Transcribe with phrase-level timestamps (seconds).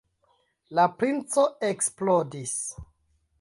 [0.79, 2.57] La princo eksplodis.